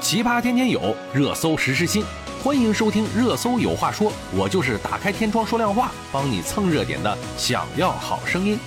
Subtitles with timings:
[0.00, 2.02] 奇葩天天有，热搜实时新，
[2.42, 7.18] 欢迎收听《热搜有话说》，我就是打开天窗说亮话，帮你蹭热点的。
[7.36, 8.58] 想要好声音。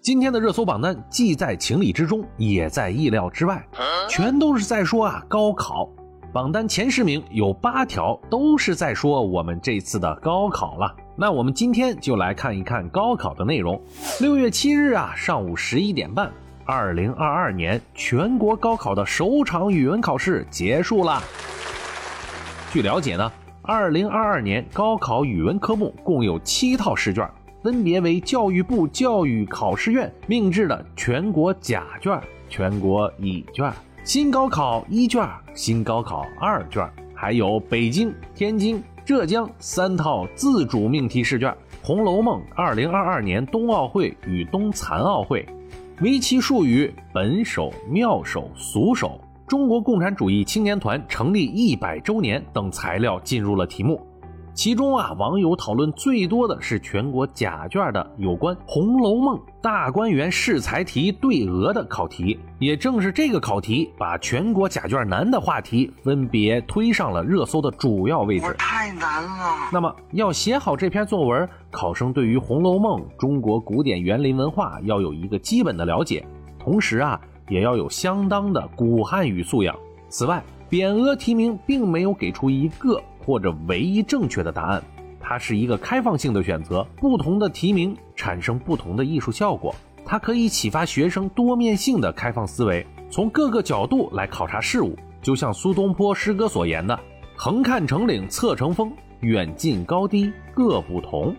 [0.00, 3.66] 今天的热搜榜单既在情理之中，也在意料之外，
[4.08, 5.88] 全都是在说啊高考。
[6.32, 10.94] 榜单前十名有八条都是在说我们这次的高考了。
[11.16, 13.80] 那我们今天就来看一看高考的内容。
[14.20, 16.30] 六月七日啊，上午十一点半。
[16.66, 21.22] 二零二二年全国高考的首场语文考试结束了。
[22.72, 23.30] 据了解呢，
[23.62, 27.24] 二零二二年高考语文科目共有七套试卷，
[27.62, 35.24] 分别为教育部教育考试院命制的全国甲卷、全国乙卷、新高考一卷、
[35.54, 41.48] 新高考二卷，还有北京、天津、浙江三套自主命题试卷，
[41.80, 45.46] 《红楼梦》二零二二年冬奥会与冬残奥会。
[46.02, 54.06] 围棋术语本手、妙手、俗手，中国共产主义青年团成立一百周年等材料进入了题目。
[54.56, 62.40] 其中啊，网友讨论最多的是全国甲卷的有关《红楼梦》大观园试才题对额的考题。
[62.58, 68.46] 也正是这个考题，把全国甲卷难的话题分别推上了热搜的主要位置。
[68.58, 69.68] 太难了。
[69.70, 76.26] 那么，要写好这篇作文，考生对于《红楼梦》中国古典园林文化要有一个基本的了解，
[76.58, 79.76] 同时啊，也要有相当的古汉语素养。
[80.08, 82.98] 此外，匾额题名并没有给出一个。
[83.26, 84.80] 或者唯一正确的答案，
[85.20, 89.74] 它是一个开放性的选择，不同的题名产生不同的艺术效果，
[90.04, 94.96] 它可以启发学生多面性的开放思维，从各个角度来考察事物。
[95.20, 96.96] 就像苏东坡诗歌所言的
[97.36, 101.34] ：“横看成岭侧成峰，远近高低各不同。”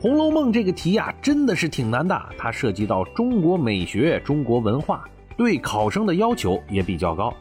[0.00, 5.02] 红楼梦》这个题呀，真的是挺难的，它涉及到中国美学、中国文化，
[5.36, 7.34] 对考生的要求也比较高。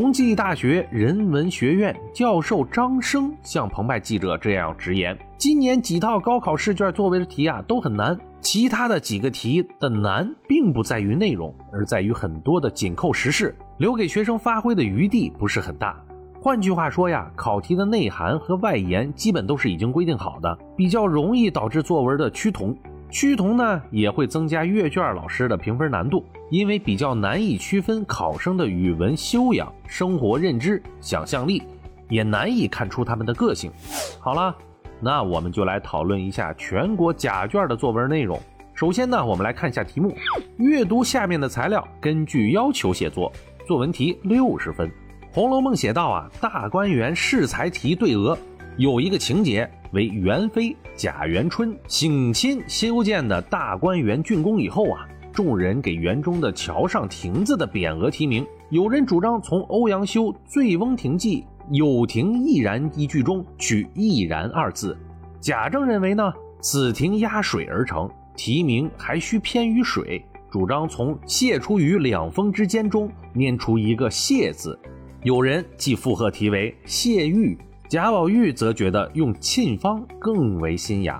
[0.00, 16.00] 同济大学人文学院教授张生向澎湃记者这样直言：“今年几套高考试卷作为的题啊都很难，其他的几个题的难并不在于内容，而在于很多的紧扣时事，留给学生发挥的余地不是很大。
[16.40, 22.72] 换句话说呀，考题的内涵和外延基本都是已经规定好的，比较容易导致作文的趋同。”
[23.10, 31.62] 趋同呢，也会增加阅卷老师的评分难度，因为比较难以区分考生的语文修养、生活认知、想象力，
[32.10, 33.72] 也难以看出他们的个性。
[34.20, 34.54] 好了，
[35.00, 38.38] 那我们就来讨论一下全国甲卷的作文内容。
[38.74, 40.14] 首先呢，我们来看一下题目，
[40.58, 43.32] 阅读下面的材料，根据要求写作。
[43.66, 44.88] 作文题六十分，
[45.32, 48.38] 《红楼梦》写到啊，大观园试才题对额。
[48.76, 58.46] 有一个情节为元妃贾元春省亲修建的大观园竣工以后啊，众人给园中的桥上亭子的匾额题名。
[58.70, 61.40] 有人主张从欧阳修《醉翁亭记》
[61.72, 64.94] “有亭亦然”一句中取“亦然”二字。
[65.40, 74.78] 贾政认为呢，此亭压水而成，题名还需偏于水，主张从“泄出于两峰之间”中拈出一个“泄”字。
[75.22, 77.56] 有人既附和题为“谢玉”。
[77.88, 81.18] 贾宝玉则觉得用“沁芳”更为新雅，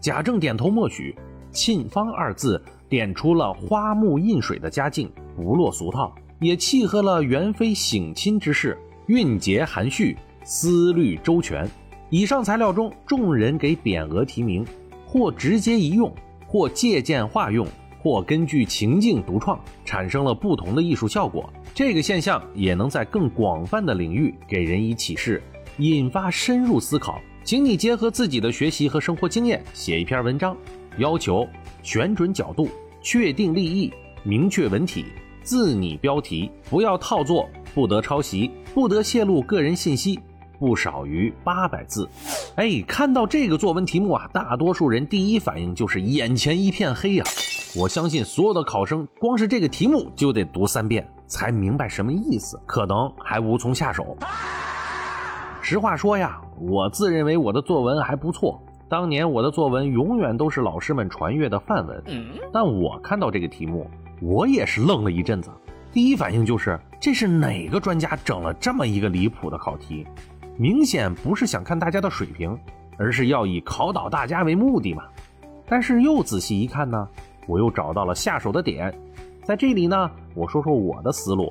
[0.00, 1.16] 贾政点头默许。
[1.50, 8.76] “沁芳”二字点出了花木印水的佳境，不落俗套，也契合了元妃省亲之事，
[9.06, 10.14] 韵节含蓄，
[10.44, 11.66] 思虑周全。
[12.10, 14.62] 以上材料中，众人给匾额题名，
[15.06, 16.12] 或直接一用，
[16.46, 17.66] 或借鉴化用，
[18.02, 21.50] 或根据情境独创，产生了不同的艺术效果。
[21.74, 25.42] 这个现象也能在更广泛的领域给人以启示。
[25.88, 30.54] 引发深入思考，请你结合自己的学习和生活经验写一篇文章。
[30.98, 31.48] 要求
[31.82, 32.68] 选准角度，
[33.00, 33.90] 确定立意，
[34.22, 35.06] 明确文体，
[35.42, 40.20] 自拟标题，不要套作，不得抄袭，不得泄露个人信息，
[40.58, 42.06] 不少于八百字。
[42.56, 47.24] 哎，看到这个作文题目啊，大多数人第一反应就是眼前一片黑呀。
[47.74, 54.18] 我相信所有的考生，光是这个题目就得读三遍才明白什么意思，可能还无从下手。
[55.70, 58.60] 实话说呀，我自认为我的作文还不错。
[58.88, 62.02] 当年我的作文永远都是老师们传阅的范文。
[62.52, 63.88] 但我看到这个题目，
[64.20, 65.48] 我也是愣了一阵子。
[65.92, 70.04] 第一反应就是，这是哪个专家整了这么一个离谱的考题？
[70.56, 72.58] 明显不是想看大家的水平，
[72.98, 75.04] 而是要以考倒大家为目的嘛。
[75.68, 77.08] 但是又仔细一看呢，
[77.46, 78.92] 我又找到了下手的点。
[79.44, 81.48] 在这里呢，我说说我的思路。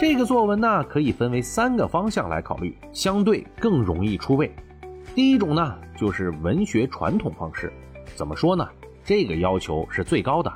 [0.00, 4.50] 这个作文呢，可以分为三个方向来考虑，相对更容易出位。
[5.14, 7.70] 第一种呢，就是文学传统方式。
[8.14, 8.66] 怎么说呢？
[9.04, 10.50] 这个要求是最高的，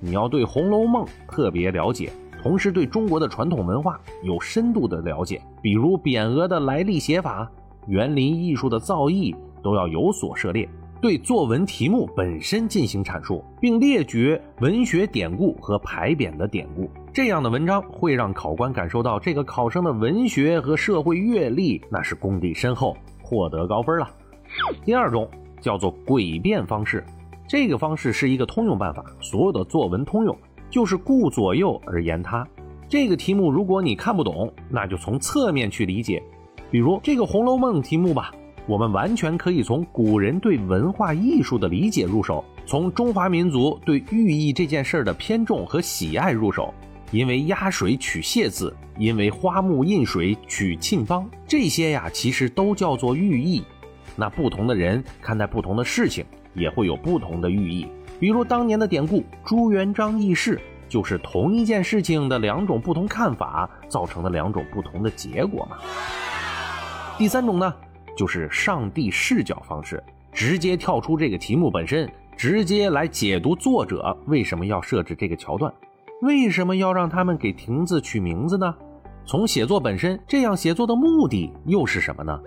[0.00, 2.12] 你要对《红楼梦》特别了解，
[2.42, 7.50] 同时对中国的传统文化有深度的了解，比如匾额的来历写法、
[7.86, 10.68] 园林艺术的造诣都要有所涉猎。
[11.00, 24.06] 对作文题目本身进行阐述，并列举文学典故和牌匾的典故，这样的文章会让考官感受到这个考生的文学和社会阅历那是功底深厚，获得高分了。
[24.84, 25.26] 第二种
[25.58, 27.02] 叫做诡辩方式，
[27.48, 30.36] 这个方式是一个通用办法，所有的作文通用，
[30.68, 32.46] 就是顾左右而言他。
[32.90, 36.22] 这个题目如果你看不懂，那就从侧面去理解，
[36.70, 38.30] 比如这个《红楼梦》题目吧。
[38.70, 46.72] 我们完全可以从古人对文化艺术的理解入手，从中华民族对寓意这件事儿的偏重和喜爱入手。
[47.10, 53.60] 因为压水取谢字，因为花木印水取庆邦，这些呀，其实都叫做寓意。
[54.14, 56.24] 那不同的人看待不同的事情，
[56.54, 57.88] 也会有不同的寓意。
[58.20, 65.76] 比如当年的典故朱元璋议事，就是同一件事情的两种不同看法，造成的两种不同的结果嘛。
[67.18, 67.74] 第三种呢？
[68.20, 72.06] 就是上帝视角方式，直接跳出这个题目本身，
[72.36, 75.72] 直接来解读作者为什么要设置这个桥段，
[76.20, 78.74] 为什么要让他们给亭子取名字呢？
[79.24, 82.38] 从写作本身，这样写作的目的又是什么呢？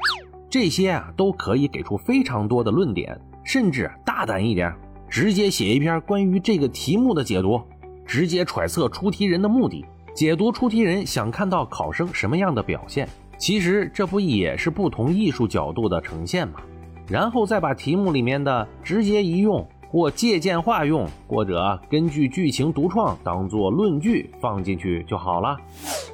[0.47, 4.71] 这些啊都可以给出非常多的论点，甚至大胆一点，
[5.09, 7.59] 直接写一篇关于这个题目的解读，
[8.05, 9.83] 直接揣测出题人的目的，
[10.13, 13.09] 解读出题人想看到考生什么样的表现。
[13.37, 16.61] 其实这不也是不同艺术角度的呈现吗？
[17.09, 25.57] 然后再把题目里面的直接一用或借鉴化用，或者根据剧情独创当做论据放进去就好了。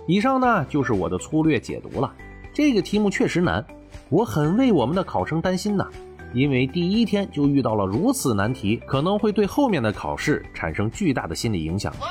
[0.08, 2.12] 以上呢就是我的粗略解读了。
[2.52, 3.64] 这个题目确实难，
[4.10, 5.88] 我很为我们的考生担心呐，
[6.34, 11.94] 因为第一天就遇到了如此难题，可能会对后面的考试产生巨大的心理影响。
[12.00, 12.08] 我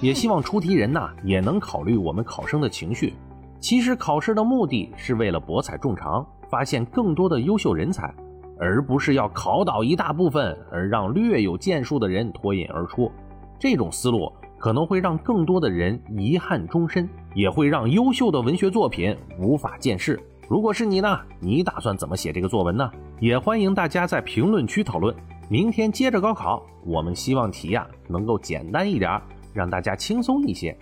[0.00, 3.14] 也希望出题人呐也能考虑我们考生的情绪。
[3.60, 8.14] 其实考试的目的是为了博采众长，发现更多的优秀人才，
[8.58, 13.10] 而不是要考倒一大部分，而让略有建树的人脱颖而出。
[13.58, 20.18] 这种思路可能会让更多的人遗憾终身，也会让优秀的文学作品无法见世。
[20.48, 21.18] 如果是你呢？
[21.40, 22.90] 你打算怎么写这个作文呢？
[23.20, 25.14] 也欢迎大家在评论区讨论。
[25.50, 29.20] 明天接着高考，我们希望题呀能够简单一点，
[29.52, 30.74] 让大家轻松一些。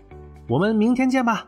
[0.46, 1.46] 我们明天见吧。